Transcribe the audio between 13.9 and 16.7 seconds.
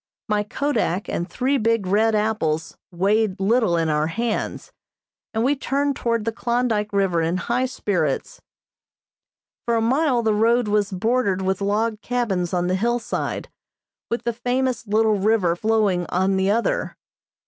with the famous little river flowing on the